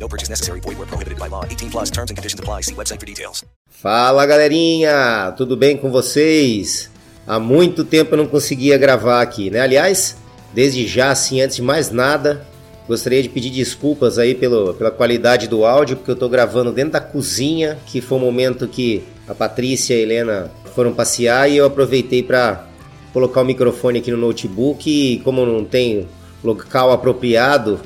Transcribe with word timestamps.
No 0.00 0.08
purchase 0.08 0.30
necessary. 0.30 0.60
Void 0.60 0.78
where 0.78 0.86
prohibited 0.86 1.18
by 1.18 1.28
law. 1.28 1.44
18 1.44 1.70
plus 1.70 1.90
terms 1.90 2.10
and 2.10 2.16
conditions 2.16 2.40
apply. 2.40 2.62
See 2.62 2.74
website 2.74 2.98
for 2.98 3.06
details. 3.06 3.44
Fala 3.68 4.26
galerinha, 4.26 5.32
tudo 5.36 5.56
bem 5.56 5.76
com 5.76 5.90
vocês? 5.90 6.90
Há 7.26 7.38
muito 7.38 7.84
tempo 7.84 8.14
eu 8.14 8.18
não 8.18 8.26
conseguia 8.26 8.76
gravar 8.76 9.22
aqui, 9.22 9.50
né? 9.50 9.60
Aliás, 9.60 10.16
desde 10.52 10.86
já, 10.86 11.10
assim, 11.10 11.40
antes 11.40 11.56
de 11.56 11.62
mais 11.62 11.90
nada, 11.90 12.46
gostaria 12.88 13.22
de 13.22 13.28
pedir 13.28 13.50
desculpas 13.50 14.18
aí 14.18 14.34
pelo, 14.34 14.74
pela 14.74 14.90
qualidade 14.90 15.46
do 15.46 15.64
áudio, 15.64 15.96
porque 15.96 16.10
eu 16.10 16.16
tô 16.16 16.28
gravando 16.28 16.72
dentro 16.72 16.92
da 16.92 17.00
cozinha, 17.00 17.78
que 17.86 18.00
foi 18.00 18.18
o 18.18 18.20
momento 18.20 18.66
que 18.66 19.04
a 19.28 19.34
Patrícia 19.34 19.94
e 19.94 19.98
a 19.98 20.02
Helena 20.02 20.50
foram 20.74 20.92
passear 20.92 21.48
e 21.48 21.56
eu 21.56 21.66
aproveitei 21.66 22.22
para 22.22 22.66
colocar 23.12 23.42
o 23.42 23.44
microfone 23.44 24.00
aqui 24.00 24.10
no 24.10 24.16
notebook 24.16 24.90
e 24.90 25.20
como 25.20 25.46
não 25.46 25.64
tem 25.64 26.08
local 26.42 26.90
apropriado, 26.90 27.80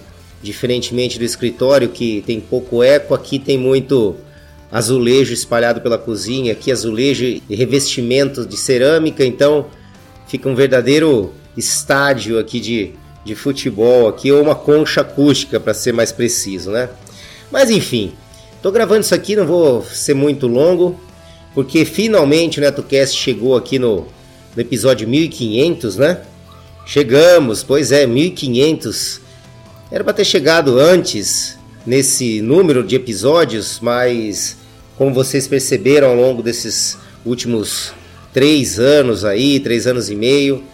diferentemente 0.45 1.19
do 1.19 1.25
escritório 1.25 1.89
que 1.89 2.23
tem 2.27 2.39
pouco 2.39 2.83
eco, 2.83 3.15
aqui 3.15 3.39
tem 3.39 3.57
muito 3.57 4.15
azulejo 4.71 5.33
espalhado 5.33 5.81
pela 5.81 5.97
cozinha, 5.97 6.53
aqui 6.53 6.71
azulejo 6.71 7.25
e 7.25 7.43
revestimento 7.49 8.45
de 8.47 8.57
cerâmica, 8.57 9.25
então 9.25 9.67
fica 10.29 10.49
um 10.49 10.55
verdadeiro 10.55 11.33
estádio 11.57 12.39
aqui 12.39 12.61
de, 12.61 12.93
de 13.25 13.35
futebol 13.35 14.07
aqui, 14.07 14.31
ou 14.31 14.43
uma 14.43 14.55
concha 14.55 15.01
acústica 15.01 15.59
para 15.59 15.73
ser 15.73 15.93
mais 15.93 16.13
preciso, 16.13 16.71
né? 16.71 16.91
Mas 17.51 17.71
enfim, 17.71 18.13
tô 18.61 18.71
gravando 18.71 19.01
isso 19.01 19.15
aqui, 19.15 19.35
não 19.35 19.47
vou 19.47 19.83
ser 19.83 20.15
muito 20.15 20.47
longo, 20.47 21.01
porque 21.55 21.85
finalmente 21.87 22.59
o 22.59 22.61
NetoCast 22.61 23.17
chegou 23.17 23.57
aqui 23.57 23.79
no, 23.79 24.07
no 24.55 24.61
episódio 24.61 25.09
1500, 25.09 25.97
né? 25.97 26.21
Chegamos, 26.85 27.63
pois 27.63 27.93
é, 27.93 28.07
1500 28.07 29.24
era 29.95 30.03
para 30.03 30.13
ter 30.13 30.25
chegado 30.25 30.81
antes 30.81 31.57
nesse 31.87 32.43
número 32.43 32.83
de 32.83 32.97
episódios, 32.97 33.79
mas 33.81 34.57
como 34.99 35.15
vocês 35.15 35.47
perceberam 35.47 36.09
ao 36.09 36.17
longo 36.17 36.43
desses 36.43 36.99
últimos 37.25 37.93
três 38.33 38.81
anos 38.81 39.25
aí, 39.25 39.61
três 39.61 39.87
anos 39.87 40.11
e 40.11 40.17
meio, 40.17 40.65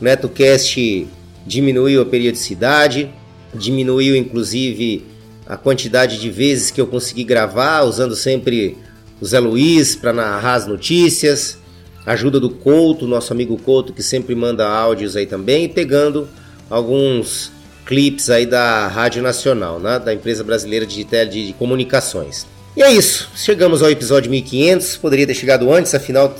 o 0.00 0.04
NetoCast 0.04 1.08
diminuiu 1.44 2.02
a 2.02 2.06
periodicidade, 2.06 3.10
diminuiu 3.52 4.14
inclusive 4.14 5.04
a 5.44 5.56
quantidade 5.56 6.20
de 6.20 6.30
vezes 6.30 6.70
que 6.70 6.80
eu 6.80 6.86
consegui 6.86 7.24
gravar, 7.24 7.82
usando 7.82 8.14
sempre 8.14 8.76
o 9.20 9.26
Zé 9.26 9.40
Luiz 9.40 9.96
para 9.96 10.12
narrar 10.12 10.54
as 10.54 10.68
notícias, 10.68 11.58
ajuda 12.06 12.38
do 12.38 12.50
Couto, 12.50 13.08
nosso 13.08 13.32
amigo 13.32 13.58
Couto, 13.60 13.92
que 13.92 14.04
sempre 14.04 14.36
manda 14.36 14.68
áudios 14.68 15.16
aí 15.16 15.26
também, 15.26 15.68
pegando 15.68 16.28
alguns 16.70 17.57
clipes 17.88 18.28
aí 18.28 18.44
da 18.44 18.86
Rádio 18.86 19.22
Nacional, 19.22 19.80
né? 19.80 19.98
da 19.98 20.12
empresa 20.12 20.44
brasileira 20.44 20.84
de, 20.84 21.02
de, 21.02 21.46
de 21.46 21.52
comunicações. 21.54 22.46
E 22.76 22.82
é 22.82 22.92
isso, 22.92 23.30
chegamos 23.34 23.82
ao 23.82 23.90
episódio 23.90 24.30
1500, 24.30 24.98
poderia 24.98 25.26
ter 25.26 25.32
chegado 25.32 25.72
antes, 25.72 25.94
afinal 25.94 26.36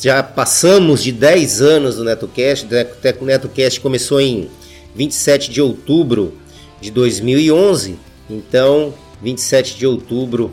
já 0.00 0.22
passamos 0.22 1.02
de 1.02 1.10
10 1.10 1.60
anos 1.60 1.96
do 1.96 2.04
NetoCast, 2.04 2.68
o 3.20 3.24
NetoCast 3.24 3.80
começou 3.80 4.20
em 4.20 4.48
27 4.94 5.50
de 5.50 5.60
outubro 5.60 6.38
de 6.80 6.92
2011, 6.92 7.98
então 8.30 8.94
27 9.20 9.76
de 9.76 9.86
outubro 9.88 10.52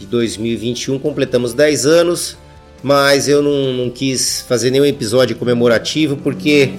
de 0.00 0.06
2021 0.06 0.98
completamos 0.98 1.54
10 1.54 1.86
anos, 1.86 2.36
mas 2.82 3.28
eu 3.28 3.40
não, 3.40 3.72
não 3.72 3.88
quis 3.88 4.44
fazer 4.48 4.72
nenhum 4.72 4.84
episódio 4.84 5.36
comemorativo 5.36 6.16
porque 6.16 6.72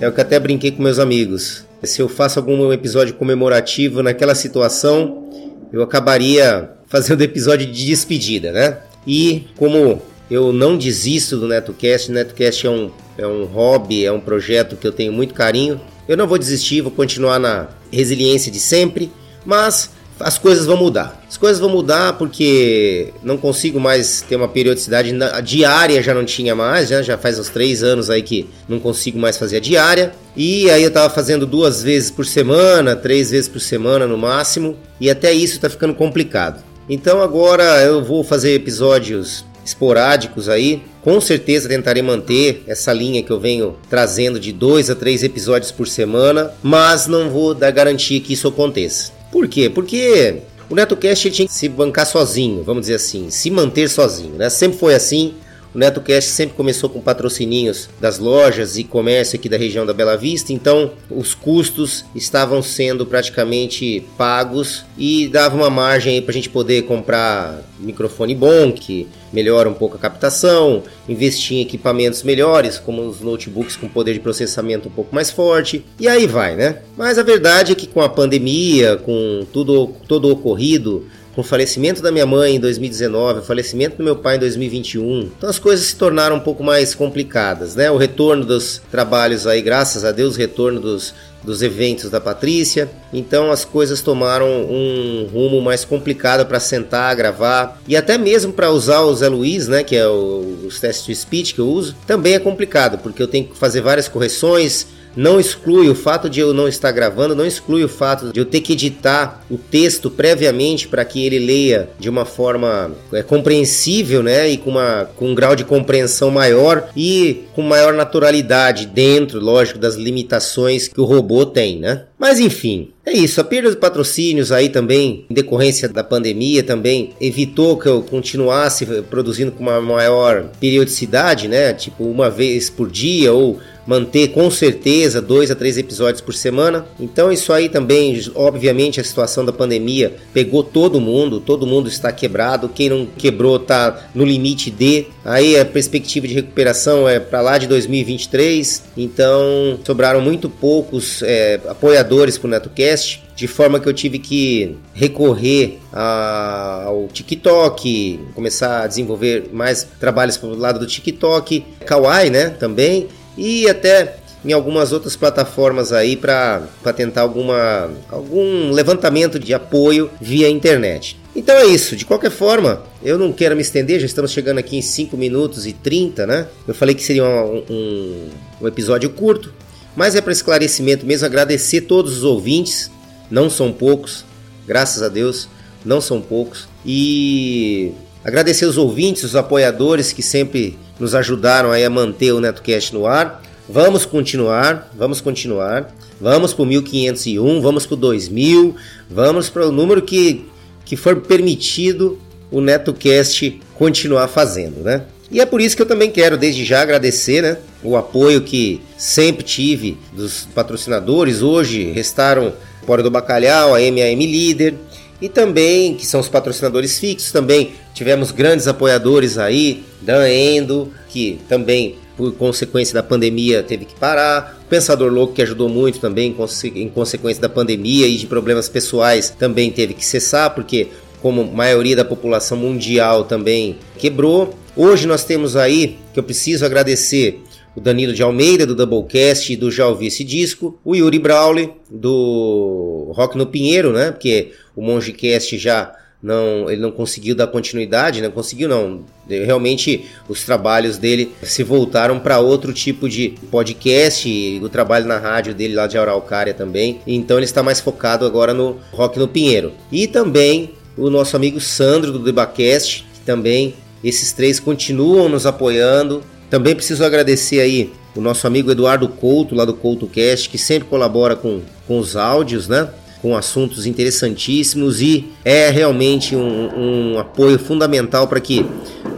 é 0.00 0.08
o 0.08 0.12
que 0.12 0.20
até 0.20 0.40
brinquei 0.40 0.72
com 0.72 0.82
meus 0.82 0.98
amigos 0.98 1.67
se 1.82 2.00
eu 2.02 2.08
faço 2.08 2.38
algum 2.38 2.72
episódio 2.72 3.14
comemorativo 3.14 4.02
naquela 4.02 4.34
situação, 4.34 5.28
eu 5.72 5.82
acabaria 5.82 6.70
fazendo 6.86 7.22
episódio 7.22 7.66
de 7.66 7.86
despedida, 7.86 8.52
né? 8.52 8.78
E 9.06 9.46
como 9.56 10.02
eu 10.30 10.52
não 10.52 10.76
desisto 10.76 11.36
do 11.36 11.46
NetoCast, 11.46 12.10
o 12.10 12.14
NetoCast 12.14 12.66
é 12.66 12.70
um, 12.70 12.90
é 13.16 13.26
um 13.26 13.44
hobby, 13.44 14.04
é 14.04 14.12
um 14.12 14.20
projeto 14.20 14.76
que 14.76 14.86
eu 14.86 14.92
tenho 14.92 15.12
muito 15.12 15.34
carinho, 15.34 15.80
eu 16.06 16.16
não 16.16 16.26
vou 16.26 16.38
desistir, 16.38 16.80
vou 16.80 16.90
continuar 16.90 17.38
na 17.38 17.68
resiliência 17.92 18.50
de 18.50 18.58
sempre, 18.58 19.10
mas 19.44 19.90
as 20.20 20.38
coisas 20.38 20.66
vão 20.66 20.76
mudar. 20.76 21.20
As 21.28 21.36
coisas 21.36 21.60
vão 21.60 21.68
mudar 21.68 22.14
porque 22.14 23.12
não 23.22 23.36
consigo 23.36 23.78
mais 23.78 24.22
ter 24.22 24.36
uma 24.36 24.48
periodicidade 24.48 25.14
a 25.22 25.40
diária, 25.40 26.02
já 26.02 26.14
não 26.14 26.24
tinha 26.24 26.54
mais, 26.54 26.88
já, 26.88 27.02
já 27.02 27.16
faz 27.16 27.38
uns 27.38 27.48
três 27.48 27.82
anos 27.82 28.10
aí 28.10 28.22
que 28.22 28.48
não 28.68 28.78
consigo 28.78 29.18
mais 29.18 29.36
fazer 29.36 29.58
a 29.58 29.60
diária. 29.60 30.12
E 30.36 30.70
aí 30.70 30.82
eu 30.82 30.90
tava 30.90 31.12
fazendo 31.12 31.46
duas 31.46 31.82
vezes 31.82 32.10
por 32.10 32.24
semana, 32.24 32.94
três 32.94 33.30
vezes 33.30 33.48
por 33.48 33.60
semana 33.60 34.06
no 34.06 34.16
máximo, 34.16 34.76
e 35.00 35.10
até 35.10 35.32
isso 35.32 35.60
tá 35.60 35.68
ficando 35.68 35.94
complicado. 35.94 36.62
Então 36.88 37.20
agora 37.20 37.82
eu 37.82 38.02
vou 38.02 38.24
fazer 38.24 38.54
episódios 38.54 39.44
esporádicos 39.64 40.48
aí. 40.48 40.82
Com 41.02 41.20
certeza 41.20 41.68
tentarei 41.68 42.02
manter 42.02 42.62
essa 42.66 42.92
linha 42.92 43.22
que 43.22 43.30
eu 43.30 43.38
venho 43.38 43.76
trazendo 43.88 44.40
de 44.40 44.52
dois 44.52 44.90
a 44.90 44.94
três 44.94 45.22
episódios 45.22 45.70
por 45.70 45.86
semana, 45.86 46.52
mas 46.62 47.06
não 47.06 47.30
vou 47.30 47.54
dar 47.54 47.70
garantia 47.70 48.20
que 48.20 48.32
isso 48.32 48.48
aconteça. 48.48 49.17
Por 49.30 49.48
quê? 49.48 49.68
Porque 49.68 50.42
o 50.70 50.74
NetoCast 50.74 51.30
tinha 51.30 51.46
que 51.46 51.54
se 51.54 51.68
bancar 51.68 52.06
sozinho, 52.06 52.62
vamos 52.62 52.82
dizer 52.82 52.94
assim, 52.94 53.30
se 53.30 53.50
manter 53.50 53.88
sozinho, 53.88 54.34
né? 54.34 54.50
Sempre 54.50 54.78
foi 54.78 54.94
assim. 54.94 55.34
O 55.74 55.78
NetoCast 55.78 56.30
sempre 56.30 56.56
começou 56.56 56.88
com 56.88 57.00
patrocininhos 57.00 57.90
das 58.00 58.18
lojas 58.18 58.78
e 58.78 58.84
comércio 58.84 59.38
aqui 59.38 59.48
da 59.48 59.56
região 59.56 59.84
da 59.84 59.92
Bela 59.92 60.16
Vista, 60.16 60.52
então 60.52 60.92
os 61.10 61.34
custos 61.34 62.04
estavam 62.14 62.62
sendo 62.62 63.04
praticamente 63.04 64.04
pagos 64.16 64.84
e 64.96 65.28
dava 65.28 65.56
uma 65.56 65.68
margem 65.68 66.22
para 66.22 66.30
a 66.30 66.34
gente 66.34 66.48
poder 66.48 66.82
comprar 66.82 67.62
microfone 67.78 68.34
bom, 68.34 68.72
que 68.72 69.06
melhora 69.32 69.68
um 69.68 69.74
pouco 69.74 69.96
a 69.96 70.00
captação, 70.00 70.82
investir 71.08 71.58
em 71.58 71.60
equipamentos 71.60 72.22
melhores, 72.22 72.78
como 72.78 73.06
os 73.06 73.20
notebooks 73.20 73.76
com 73.76 73.88
poder 73.88 74.14
de 74.14 74.20
processamento 74.20 74.88
um 74.88 74.92
pouco 74.92 75.14
mais 75.14 75.30
forte, 75.30 75.84
e 76.00 76.08
aí 76.08 76.26
vai, 76.26 76.56
né? 76.56 76.78
Mas 76.96 77.18
a 77.18 77.22
verdade 77.22 77.72
é 77.72 77.74
que 77.74 77.86
com 77.86 78.00
a 78.00 78.08
pandemia, 78.08 78.96
com 78.96 79.46
tudo 79.52 79.92
todo 80.08 80.30
ocorrido, 80.30 81.06
com 81.38 81.42
o 81.42 81.44
falecimento 81.44 82.02
da 82.02 82.10
minha 82.10 82.26
mãe 82.26 82.56
em 82.56 82.58
2019, 82.58 83.38
o 83.38 83.42
falecimento 83.44 83.98
do 83.98 84.02
meu 84.02 84.16
pai 84.16 84.34
em 84.34 84.38
2021. 84.40 85.30
Então 85.38 85.48
as 85.48 85.56
coisas 85.56 85.86
se 85.86 85.94
tornaram 85.94 86.34
um 86.34 86.40
pouco 86.40 86.64
mais 86.64 86.96
complicadas, 86.96 87.76
né? 87.76 87.88
O 87.92 87.96
retorno 87.96 88.44
dos 88.44 88.82
trabalhos 88.90 89.46
aí, 89.46 89.62
graças 89.62 90.04
a 90.04 90.10
Deus, 90.10 90.34
o 90.34 90.38
retorno 90.38 90.80
dos 90.80 91.14
dos 91.40 91.62
eventos 91.62 92.10
da 92.10 92.20
Patrícia. 92.20 92.90
Então 93.12 93.52
as 93.52 93.64
coisas 93.64 94.00
tomaram 94.00 94.48
um 94.48 95.28
rumo 95.32 95.62
mais 95.62 95.84
complicado 95.84 96.44
para 96.44 96.58
sentar, 96.58 97.14
gravar 97.14 97.80
e 97.86 97.96
até 97.96 98.18
mesmo 98.18 98.52
para 98.52 98.72
usar 98.72 99.02
o 99.02 99.14
Zé 99.14 99.28
Luiz, 99.28 99.68
né, 99.68 99.84
que 99.84 99.94
é 99.94 100.08
o, 100.08 100.64
os 100.66 100.80
testes 100.80 101.06
de 101.06 101.14
speech 101.14 101.54
que 101.54 101.60
eu 101.60 101.68
uso, 101.68 101.94
também 102.04 102.34
é 102.34 102.40
complicado 102.40 102.98
porque 102.98 103.22
eu 103.22 103.28
tenho 103.28 103.44
que 103.44 103.56
fazer 103.56 103.80
várias 103.80 104.08
correções 104.08 104.88
não 105.18 105.40
exclui 105.40 105.88
o 105.88 105.96
fato 105.96 106.30
de 106.30 106.38
eu 106.38 106.54
não 106.54 106.68
estar 106.68 106.92
gravando, 106.92 107.34
não 107.34 107.44
exclui 107.44 107.82
o 107.82 107.88
fato 107.88 108.32
de 108.32 108.38
eu 108.38 108.44
ter 108.44 108.60
que 108.60 108.74
editar 108.74 109.44
o 109.50 109.58
texto 109.58 110.08
previamente 110.08 110.86
para 110.86 111.04
que 111.04 111.26
ele 111.26 111.40
leia 111.40 111.90
de 111.98 112.08
uma 112.08 112.24
forma 112.24 112.92
é, 113.12 113.20
compreensível, 113.20 114.22
né? 114.22 114.48
E 114.48 114.56
com, 114.56 114.70
uma, 114.70 115.10
com 115.16 115.30
um 115.30 115.34
grau 115.34 115.56
de 115.56 115.64
compreensão 115.64 116.30
maior 116.30 116.88
e 116.96 117.42
com 117.52 117.62
maior 117.62 117.94
naturalidade 117.94 118.86
dentro, 118.86 119.40
lógico, 119.40 119.76
das 119.76 119.96
limitações 119.96 120.86
que 120.86 121.00
o 121.00 121.04
robô 121.04 121.44
tem, 121.44 121.80
né? 121.80 122.04
Mas 122.16 122.38
enfim, 122.38 122.90
é 123.04 123.12
isso. 123.12 123.40
A 123.40 123.44
perda 123.44 123.70
de 123.70 123.76
patrocínios 123.76 124.52
aí 124.52 124.68
também, 124.68 125.26
em 125.28 125.34
decorrência 125.34 125.88
da 125.88 126.04
pandemia, 126.04 126.62
também 126.62 127.10
evitou 127.20 127.76
que 127.76 127.88
eu 127.88 128.02
continuasse 128.02 128.86
produzindo 129.10 129.50
com 129.50 129.64
uma 129.64 129.80
maior 129.80 130.44
periodicidade, 130.60 131.48
né? 131.48 131.72
Tipo 131.72 132.04
uma 132.04 132.30
vez 132.30 132.70
por 132.70 132.88
dia 132.88 133.32
ou 133.32 133.58
manter 133.88 134.28
com 134.28 134.50
certeza 134.50 135.22
dois 135.22 135.50
a 135.50 135.54
três 135.54 135.78
episódios 135.78 136.20
por 136.20 136.34
semana. 136.34 136.84
Então 137.00 137.32
isso 137.32 137.54
aí 137.54 137.70
também, 137.70 138.22
obviamente, 138.34 139.00
a 139.00 139.04
situação 139.04 139.46
da 139.46 139.52
pandemia 139.52 140.14
pegou 140.34 140.62
todo 140.62 141.00
mundo, 141.00 141.40
todo 141.40 141.66
mundo 141.66 141.88
está 141.88 142.12
quebrado. 142.12 142.68
Quem 142.68 142.90
não 142.90 143.06
quebrou 143.06 143.56
está 143.56 144.10
no 144.14 144.26
limite 144.26 144.70
de. 144.70 145.06
Aí 145.24 145.58
a 145.58 145.64
perspectiva 145.64 146.28
de 146.28 146.34
recuperação 146.34 147.08
é 147.08 147.18
para 147.18 147.40
lá 147.40 147.56
de 147.56 147.66
2023. 147.66 148.82
Então 148.94 149.78
sobraram 149.82 150.20
muito 150.20 150.50
poucos 150.50 151.22
é, 151.22 151.58
apoiadores 151.66 152.36
para 152.36 152.46
o 152.46 152.50
NetoCast 152.50 153.22
de 153.38 153.46
forma 153.46 153.78
que 153.78 153.88
eu 153.88 153.94
tive 153.94 154.18
que 154.18 154.76
recorrer 154.92 155.78
a, 155.92 156.82
ao 156.86 157.06
TikTok, 157.06 158.18
começar 158.34 158.82
a 158.82 158.86
desenvolver 158.88 159.50
mais 159.52 159.86
trabalhos 160.00 160.36
para 160.36 160.48
o 160.48 160.58
lado 160.58 160.80
do 160.80 160.86
TikTok, 160.86 161.64
Kawaii, 161.86 162.30
né, 162.30 162.48
também, 162.50 163.06
e 163.38 163.68
até 163.68 164.16
em 164.44 164.52
algumas 164.52 164.92
outras 164.92 165.16
plataformas 165.16 165.92
aí 165.92 166.16
para 166.16 166.62
tentar 166.94 167.22
alguma, 167.22 167.90
algum 168.08 168.70
levantamento 168.70 169.38
de 169.38 169.54
apoio 169.54 170.10
via 170.20 170.48
internet. 170.48 171.18
Então 171.34 171.54
é 171.56 171.66
isso, 171.66 171.94
de 171.96 172.04
qualquer 172.04 172.30
forma, 172.30 172.82
eu 173.02 173.18
não 173.18 173.32
quero 173.32 173.54
me 173.54 173.62
estender, 173.62 174.00
já 174.00 174.06
estamos 174.06 174.32
chegando 174.32 174.58
aqui 174.58 174.76
em 174.76 174.82
5 174.82 175.16
minutos 175.16 175.66
e 175.66 175.72
30, 175.72 176.26
né? 176.26 176.48
Eu 176.66 176.74
falei 176.74 176.94
que 176.94 177.02
seria 177.02 177.24
um, 177.24 177.64
um, 177.70 178.28
um 178.62 178.68
episódio 178.68 179.10
curto, 179.10 179.52
mas 179.94 180.14
é 180.14 180.20
para 180.20 180.32
esclarecimento 180.32 181.06
mesmo, 181.06 181.26
agradecer 181.26 181.82
todos 181.82 182.18
os 182.18 182.24
ouvintes, 182.24 182.90
não 183.30 183.48
são 183.48 183.72
poucos, 183.72 184.24
graças 184.66 185.02
a 185.02 185.08
Deus, 185.08 185.48
não 185.84 186.00
são 186.00 186.20
poucos, 186.20 186.68
e 186.84 187.92
agradecer 188.24 188.66
os 188.66 188.76
ouvintes, 188.76 189.22
os 189.22 189.36
apoiadores 189.36 190.12
que 190.12 190.22
sempre 190.22 190.76
nos 190.98 191.14
ajudaram 191.14 191.70
aí 191.70 191.84
a 191.84 191.90
manter 191.90 192.32
o 192.32 192.40
NetoCast 192.40 192.94
no 192.94 193.06
ar. 193.06 193.42
Vamos 193.68 194.04
continuar, 194.04 194.90
vamos 194.96 195.20
continuar. 195.20 195.94
Vamos 196.20 196.52
para 196.52 196.62
o 196.64 196.66
1501, 196.66 197.60
vamos 197.60 197.86
para 197.86 197.94
o 197.94 197.96
2000, 197.96 198.74
vamos 199.08 199.48
para 199.48 199.68
o 199.68 199.70
número 199.70 200.02
que, 200.02 200.46
que 200.84 200.96
for 200.96 201.20
permitido 201.20 202.18
o 202.50 202.60
NetoCast 202.60 203.60
continuar 203.76 204.26
fazendo, 204.26 204.82
né? 204.82 205.04
E 205.30 205.40
é 205.40 205.46
por 205.46 205.60
isso 205.60 205.76
que 205.76 205.82
eu 205.82 205.86
também 205.86 206.10
quero, 206.10 206.36
desde 206.36 206.64
já, 206.64 206.80
agradecer 206.80 207.42
né, 207.42 207.58
o 207.82 207.96
apoio 207.96 208.40
que 208.40 208.80
sempre 208.96 209.44
tive 209.44 209.98
dos 210.12 210.48
patrocinadores. 210.54 211.42
Hoje 211.42 211.84
restaram 211.92 212.54
Pora 212.86 213.02
do 213.02 213.10
Bacalhau, 213.10 213.74
a 213.74 213.78
MAM 213.78 214.24
Líder, 214.24 214.74
e 215.20 215.28
também, 215.28 215.94
que 215.94 216.06
são 216.06 216.20
os 216.20 216.28
patrocinadores 216.28 216.98
fixos, 216.98 217.32
também 217.32 217.72
tivemos 217.92 218.30
grandes 218.30 218.68
apoiadores 218.68 219.36
aí, 219.38 219.82
Dan 220.00 220.28
Endo, 220.28 220.92
que 221.08 221.40
também 221.48 221.96
por 222.16 222.32
consequência 222.34 222.94
da 222.94 223.02
pandemia 223.02 223.62
teve 223.62 223.84
que 223.84 223.94
parar, 223.94 224.60
o 224.64 224.68
Pensador 224.68 225.12
Louco 225.12 225.34
que 225.34 225.42
ajudou 225.42 225.68
muito 225.68 226.00
também 226.00 226.34
em 226.74 226.88
consequência 226.88 227.40
da 227.40 227.48
pandemia 227.48 228.06
e 228.06 228.16
de 228.16 228.26
problemas 228.26 228.68
pessoais 228.68 229.30
também 229.30 229.70
teve 229.70 229.94
que 229.94 230.04
cessar, 230.04 230.54
porque 230.54 230.88
como 231.22 231.42
a 231.42 231.44
maioria 231.44 231.96
da 231.96 232.04
população 232.04 232.56
mundial 232.56 233.24
também 233.24 233.78
quebrou. 233.96 234.54
Hoje 234.76 235.06
nós 235.06 235.24
temos 235.24 235.56
aí, 235.56 235.98
que 236.12 236.20
eu 236.20 236.22
preciso 236.22 236.64
agradecer 236.64 237.42
o 237.78 237.80
Danilo 237.80 238.12
de 238.12 238.22
Almeida, 238.24 238.66
do 238.66 238.74
Doublecast, 238.74 239.54
do 239.54 239.70
Já 239.70 239.86
Ouvi 239.86 240.08
Esse 240.08 240.24
Disco, 240.24 240.76
o 240.84 240.96
Yuri 240.96 241.18
Brawley, 241.18 241.70
do 241.88 243.12
Rock 243.14 243.38
no 243.38 243.46
Pinheiro, 243.46 243.92
né? 243.92 244.10
Porque 244.10 244.50
o 244.74 244.82
Mongecast 244.82 245.56
já 245.56 245.94
não, 246.20 246.68
ele 246.68 246.80
não 246.80 246.90
conseguiu 246.90 247.36
dar 247.36 247.46
continuidade, 247.46 248.20
não 248.20 248.32
conseguiu 248.32 248.68
não. 248.68 249.04
Realmente 249.28 250.06
os 250.28 250.42
trabalhos 250.42 250.98
dele 250.98 251.30
se 251.40 251.62
voltaram 251.62 252.18
para 252.18 252.40
outro 252.40 252.72
tipo 252.72 253.08
de 253.08 253.34
podcast, 253.48 254.60
o 254.60 254.68
trabalho 254.68 255.06
na 255.06 255.18
rádio 255.18 255.54
dele 255.54 255.76
lá 255.76 255.86
de 255.86 255.96
Araucária 255.96 256.52
também. 256.52 257.00
Então 257.06 257.36
ele 257.36 257.44
está 257.44 257.62
mais 257.62 257.78
focado 257.78 258.26
agora 258.26 258.52
no 258.52 258.78
Rock 258.90 259.20
no 259.20 259.28
Pinheiro. 259.28 259.72
E 259.92 260.08
também 260.08 260.70
o 260.96 261.08
nosso 261.08 261.36
amigo 261.36 261.60
Sandro 261.60 262.10
do 262.10 262.18
Debacast, 262.18 263.06
que 263.14 263.20
também 263.20 263.74
esses 264.02 264.32
três 264.32 264.58
continuam 264.58 265.28
nos 265.28 265.46
apoiando, 265.46 266.24
também 266.50 266.74
preciso 266.74 267.04
agradecer 267.04 267.60
aí 267.60 267.92
o 268.16 268.20
nosso 268.20 268.46
amigo 268.46 268.70
Eduardo 268.70 269.08
Couto, 269.08 269.54
lá 269.54 269.64
do 269.64 269.74
CoutoCast, 269.74 270.48
que 270.48 270.58
sempre 270.58 270.88
colabora 270.88 271.36
com, 271.36 271.60
com 271.86 271.98
os 271.98 272.16
áudios, 272.16 272.66
né? 272.68 272.88
Com 273.20 273.36
assuntos 273.36 273.84
interessantíssimos 273.84 275.00
e 275.00 275.26
é 275.44 275.70
realmente 275.70 276.36
um, 276.36 277.14
um 277.14 277.18
apoio 277.18 277.58
fundamental 277.58 278.28
para 278.28 278.40
que 278.40 278.64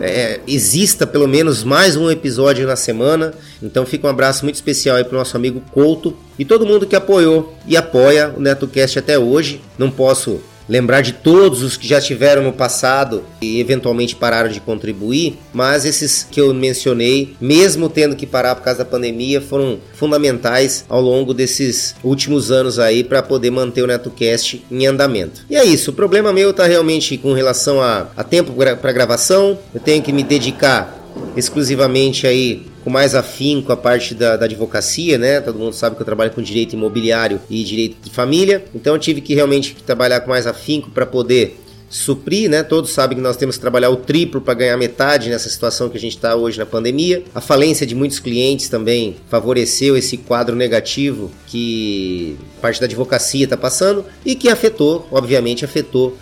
é, 0.00 0.40
exista 0.46 1.06
pelo 1.06 1.28
menos 1.28 1.62
mais 1.62 1.96
um 1.96 2.10
episódio 2.10 2.66
na 2.66 2.76
semana. 2.76 3.32
Então 3.62 3.84
fica 3.84 4.06
um 4.06 4.10
abraço 4.10 4.44
muito 4.44 4.54
especial 4.54 4.96
aí 4.96 5.04
para 5.04 5.14
o 5.14 5.18
nosso 5.18 5.36
amigo 5.36 5.62
Couto 5.72 6.16
e 6.38 6.44
todo 6.44 6.66
mundo 6.66 6.86
que 6.86 6.96
apoiou 6.96 7.54
e 7.66 7.76
apoia 7.76 8.34
o 8.36 8.40
NetoCast 8.40 8.98
até 8.98 9.18
hoje. 9.18 9.60
Não 9.78 9.90
posso 9.90 10.40
lembrar 10.70 11.00
de 11.00 11.12
todos 11.12 11.64
os 11.64 11.76
que 11.76 11.88
já 11.88 12.00
tiveram 12.00 12.44
no 12.44 12.52
passado 12.52 13.24
e 13.42 13.58
eventualmente 13.58 14.14
pararam 14.14 14.48
de 14.48 14.60
contribuir, 14.60 15.36
mas 15.52 15.84
esses 15.84 16.24
que 16.30 16.40
eu 16.40 16.54
mencionei, 16.54 17.34
mesmo 17.40 17.88
tendo 17.88 18.14
que 18.14 18.24
parar 18.24 18.54
por 18.54 18.62
causa 18.62 18.78
da 18.78 18.84
pandemia, 18.84 19.40
foram 19.40 19.80
fundamentais 19.94 20.84
ao 20.88 21.00
longo 21.00 21.34
desses 21.34 21.96
últimos 22.04 22.52
anos 22.52 22.78
aí 22.78 23.02
para 23.02 23.20
poder 23.20 23.50
manter 23.50 23.82
o 23.82 23.86
NetoCast 23.88 24.64
em 24.70 24.86
andamento. 24.86 25.44
E 25.50 25.56
é 25.56 25.64
isso, 25.64 25.90
o 25.90 25.94
problema 25.94 26.32
meu 26.32 26.50
está 26.50 26.66
realmente 26.66 27.18
com 27.18 27.32
relação 27.32 27.82
a, 27.82 28.06
a 28.16 28.22
tempo 28.22 28.52
para 28.52 28.92
gravação, 28.92 29.58
eu 29.74 29.80
tenho 29.80 30.00
que 30.00 30.12
me 30.12 30.22
dedicar 30.22 31.00
exclusivamente 31.36 32.28
aí 32.28 32.69
com 32.82 32.90
mais 32.90 33.14
afinco 33.14 33.72
a 33.72 33.76
parte 33.76 34.14
da, 34.14 34.36
da, 34.36 34.44
advocacia, 34.46 35.18
né? 35.18 35.40
Todo 35.40 35.58
mundo 35.58 35.74
sabe 35.74 35.96
que 35.96 36.02
eu 36.02 36.06
trabalho 36.06 36.30
com 36.30 36.42
direito 36.42 36.74
imobiliário 36.74 37.40
e 37.48 37.62
direito 37.62 37.96
de 38.02 38.10
família, 38.10 38.64
então 38.74 38.94
eu 38.94 38.98
tive 38.98 39.20
que 39.20 39.34
realmente 39.34 39.76
trabalhar 39.84 40.20
com 40.20 40.30
mais 40.30 40.46
afinco 40.46 40.90
para 40.90 41.06
poder 41.06 41.58
suprir, 41.90 42.48
né? 42.48 42.62
Todos 42.62 42.90
sabem 42.90 43.18
que 43.18 43.22
nós 43.22 43.36
temos 43.36 43.56
que 43.56 43.60
trabalhar 43.60 43.90
o 43.90 43.96
triplo 43.96 44.40
para 44.40 44.54
ganhar 44.54 44.76
metade 44.76 45.28
nessa 45.28 45.48
situação 45.48 45.88
que 45.88 45.96
a 45.96 46.00
gente 46.00 46.14
está 46.14 46.36
hoje 46.36 46.56
na 46.56 46.64
pandemia. 46.64 47.24
A 47.34 47.40
falência 47.40 47.84
de 47.84 47.96
muitos 47.96 48.20
clientes 48.20 48.68
também 48.68 49.16
favoreceu 49.28 49.96
esse 49.96 50.16
quadro 50.16 50.54
negativo 50.54 51.32
que 51.48 52.38
parte 52.62 52.78
da 52.78 52.86
advocacia 52.86 53.42
está 53.42 53.56
passando 53.56 54.04
e 54.24 54.36
que 54.36 54.48
afetou, 54.48 55.08
obviamente, 55.10 55.64
afetou 55.64 56.16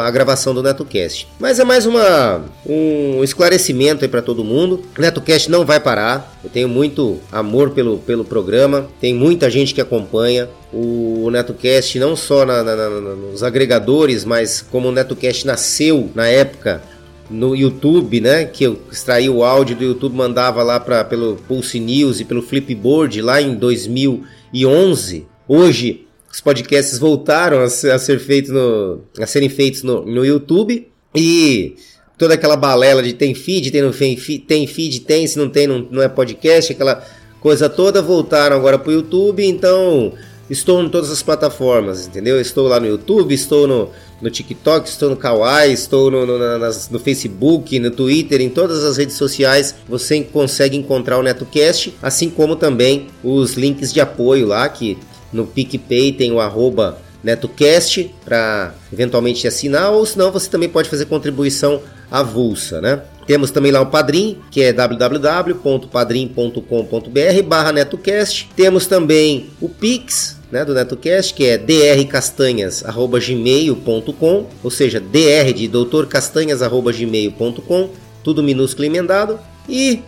a 0.00 0.10
gravação 0.10 0.54
do 0.54 0.62
NetoCast. 0.62 1.28
Mas 1.38 1.58
é 1.58 1.64
mais 1.64 1.86
uma, 1.86 2.44
um 2.66 3.22
esclarecimento 3.22 4.04
aí 4.04 4.08
para 4.08 4.22
todo 4.22 4.44
mundo. 4.44 4.82
NetoCast 4.98 5.50
não 5.50 5.64
vai 5.64 5.78
parar. 5.78 6.38
Eu 6.42 6.50
tenho 6.50 6.68
muito 6.68 7.20
amor 7.30 7.70
pelo, 7.70 7.98
pelo 7.98 8.24
programa. 8.24 8.88
Tem 9.00 9.14
muita 9.14 9.50
gente 9.50 9.74
que 9.74 9.80
acompanha 9.80 10.48
o 10.72 11.28
NetoCast 11.30 11.98
não 11.98 12.16
só 12.16 12.44
na, 12.44 12.62
na, 12.62 12.74
na, 12.74 12.88
nos 12.88 13.42
agregadores, 13.42 14.24
mas 14.24 14.62
como 14.62 14.88
o 14.88 14.92
NetoCast 14.92 15.46
nasceu 15.46 16.10
na 16.14 16.26
época 16.26 16.82
no 17.30 17.56
YouTube, 17.56 18.20
né? 18.20 18.44
Que 18.44 18.64
eu 18.64 18.78
extraí 18.90 19.28
o 19.28 19.42
áudio 19.44 19.76
do 19.76 19.84
YouTube, 19.84 20.14
mandava 20.14 20.62
lá 20.62 20.78
para 20.78 21.04
pelo 21.04 21.36
Pulse 21.48 21.80
News 21.80 22.20
e 22.20 22.24
pelo 22.24 22.42
Flipboard 22.42 23.20
lá 23.22 23.40
em 23.40 23.54
2011. 23.54 25.26
Hoje 25.48 26.06
os 26.32 26.40
podcasts 26.40 26.98
voltaram 26.98 27.60
a 27.60 27.68
ser, 27.68 27.90
a 27.90 27.98
ser 27.98 28.18
feitos 28.18 28.50
no, 28.50 29.00
a 29.20 29.26
serem 29.26 29.50
feitos 29.50 29.82
no, 29.82 30.02
no 30.06 30.24
YouTube 30.24 30.88
e 31.14 31.76
toda 32.16 32.34
aquela 32.34 32.56
balela 32.56 33.02
de 33.02 33.12
tem 33.12 33.34
feed, 33.34 33.70
tem, 33.70 33.82
no, 33.82 33.92
feed, 33.92 34.38
tem 34.38 34.66
feed, 34.66 35.00
tem, 35.00 35.26
se 35.26 35.38
não 35.38 35.50
tem, 35.50 35.66
não, 35.66 35.86
não 35.90 36.02
é 36.02 36.08
podcast, 36.08 36.72
aquela 36.72 37.06
coisa 37.38 37.68
toda 37.68 38.00
voltaram 38.00 38.56
agora 38.56 38.78
para 38.78 38.88
o 38.88 38.92
YouTube, 38.92 39.44
então 39.44 40.14
estou 40.48 40.82
em 40.82 40.88
todas 40.88 41.10
as 41.10 41.22
plataformas, 41.22 42.06
entendeu? 42.06 42.40
Estou 42.40 42.66
lá 42.66 42.80
no 42.80 42.86
YouTube, 42.86 43.34
estou 43.34 43.68
no, 43.68 43.90
no 44.22 44.30
TikTok, 44.30 44.88
estou 44.88 45.10
no 45.10 45.16
Kawaii, 45.16 45.74
estou 45.74 46.10
no, 46.10 46.24
no, 46.24 46.58
nas, 46.58 46.88
no 46.88 46.98
Facebook, 46.98 47.78
no 47.78 47.90
Twitter, 47.90 48.40
em 48.40 48.48
todas 48.48 48.82
as 48.84 48.96
redes 48.96 49.16
sociais 49.16 49.74
você 49.86 50.22
consegue 50.22 50.78
encontrar 50.78 51.18
o 51.18 51.22
NetoCast, 51.22 51.94
assim 52.00 52.30
como 52.30 52.56
também 52.56 53.08
os 53.22 53.52
links 53.52 53.92
de 53.92 54.00
apoio 54.00 54.46
lá 54.46 54.66
que 54.70 54.96
no 55.32 55.46
PicPay 55.46 56.12
tem 56.12 56.32
o 56.32 56.40
arroba 56.40 56.98
NetoCast 57.22 58.12
para 58.24 58.74
eventualmente 58.92 59.46
assinar, 59.46 59.92
ou 59.92 60.04
senão 60.04 60.32
você 60.32 60.50
também 60.50 60.68
pode 60.68 60.88
fazer 60.88 61.06
contribuição 61.06 61.80
avulsa, 62.10 62.80
né? 62.80 63.02
Temos 63.26 63.50
também 63.52 63.70
lá 63.70 63.80
o 63.80 63.86
Padrim, 63.86 64.38
que 64.50 64.60
é 64.62 64.72
www.padrim.com.br 64.72 67.42
barra 67.46 67.70
NetoCast. 67.72 68.50
Temos 68.56 68.86
também 68.86 69.50
o 69.60 69.68
Pix, 69.68 70.40
né, 70.50 70.64
do 70.64 70.74
NetoCast, 70.74 71.32
que 71.32 71.44
é 71.44 71.56
drcastanhas.gmail.com, 71.56 74.46
ou 74.62 74.70
seja, 74.70 75.00
dr 75.00 75.52
de 75.54 75.68
doutorcastanhas.gmail.com, 75.68 77.90
tudo 78.24 78.42
minúsculo 78.42 78.86
emendado. 78.86 79.38
E 79.68 80.00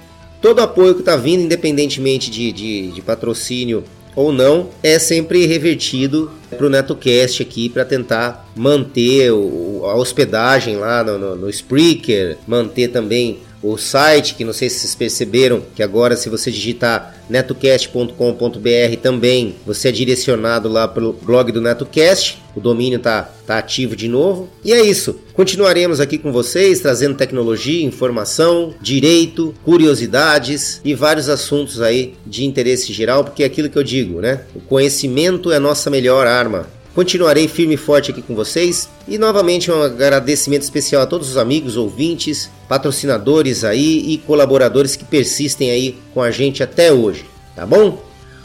todo 0.43 0.59
apoio 0.61 0.95
que 0.95 1.01
está 1.01 1.15
vindo, 1.17 1.45
independentemente 1.45 2.29
de, 2.31 2.51
de, 2.51 2.91
de 2.91 3.01
patrocínio 3.01 3.85
ou 4.17 4.33
não, 4.33 4.71
é 4.83 4.99
sempre 4.99 5.47
revertido 5.47 6.31
para 6.57 6.67
o 6.67 6.71
NetoCast 6.71 7.43
aqui 7.43 7.69
para 7.69 7.85
tentar 7.85 8.49
manter 8.55 9.33
o, 9.33 9.83
a 9.85 9.97
hospedagem 9.97 10.77
lá 10.77 11.03
no, 11.03 11.19
no, 11.19 11.37
no 11.37 11.51
Spreaker, 11.51 12.39
manter 12.47 12.89
também 12.89 13.41
o 13.65 13.79
site, 13.79 14.35
que 14.35 14.45
não 14.45 14.53
sei 14.53 14.69
se 14.69 14.81
vocês 14.81 14.95
perceberam, 14.95 15.63
que 15.75 15.83
agora 15.83 16.17
se 16.17 16.29
você 16.29 16.51
digitar 16.51 17.17
netocast.com.br 17.31 18.97
também, 19.03 19.55
você 19.67 19.89
é 19.89 19.93
direcionado 19.93 20.69
lá 20.69 20.87
pelo 20.87 21.15
blog 21.15 21.51
do 21.51 21.63
NetoCast. 21.63 22.43
O 22.55 22.61
domínio 22.61 22.99
tá, 22.99 23.23
tá 23.47 23.59
ativo 23.59 23.97
de 23.97 24.07
novo. 24.07 24.49
E 24.65 24.73
é 24.73 24.83
isso. 24.83 25.19
Continuaremos 25.33 25.99
aqui 25.99 26.19
com 26.19 26.31
vocês, 26.31 26.81
trazendo 26.81 27.17
tecnologia, 27.17 27.85
informação, 27.85 28.75
direito, 28.81 29.55
curiosidades 29.65 30.81
e 30.85 30.95
vários 30.95 31.29
assuntos 31.29 31.81
aí 31.81 32.15
de 32.25 32.45
interesse 32.45 32.93
geral, 32.93 33.25
porque 33.25 33.43
é 33.43 33.47
aquilo 33.47 33.71
que 33.71 33.79
eu 33.79 33.83
digo, 33.83 34.21
né? 34.21 34.43
O 34.55 34.61
conhecimento 34.61 35.51
é 35.51 35.57
a 35.57 35.61
nossa 35.61 35.91
melhor 35.91 36.27
arma. 36.27 36.69
Continuarei 36.95 37.49
firme 37.49 37.75
e 37.75 37.77
forte 37.77 38.13
aqui 38.13 38.23
com 38.23 38.37
vocês 38.37 38.89
e 39.09 39.19
novamente 39.19 39.69
um 39.69 39.83
agradecimento 39.83 40.63
especial 40.63 41.03
a 41.03 41.07
todos 41.07 41.29
os 41.29 41.37
amigos, 41.37 41.77
ouvintes, 41.77 42.49
patrocinadores 42.69 43.65
aí 43.65 44.13
e 44.13 44.19
colaboradores 44.19 44.95
que 44.95 45.05
persistem 45.05 45.73
aí 45.73 45.99
com 46.15 46.23
a 46.23 46.31
gente 46.31 46.63
até 46.63 46.93
hoje, 46.93 47.25
tá 47.57 47.67
bom? 47.67 48.01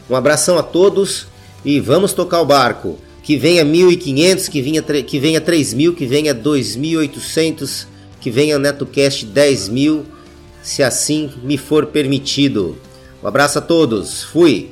Um 0.09 0.15
abração 0.15 0.57
a 0.57 0.63
todos 0.63 1.27
e 1.63 1.79
vamos 1.79 2.11
tocar 2.11 2.41
o 2.41 2.45
barco. 2.45 2.97
Que 3.21 3.37
venha 3.37 3.63
1500, 3.63 4.47
que 4.47 4.59
venha 4.59 4.81
que 4.81 5.19
venha 5.19 5.39
3000, 5.39 5.93
que 5.93 6.07
venha 6.07 6.33
2800, 6.33 7.85
que 8.19 8.31
venha 8.31 8.57
NetoCast 8.57 9.27
10000, 9.27 10.03
se 10.63 10.81
assim 10.81 11.29
me 11.43 11.55
for 11.55 11.85
permitido. 11.85 12.75
Um 13.21 13.27
abraço 13.27 13.59
a 13.59 13.61
todos. 13.61 14.23
Fui. 14.23 14.71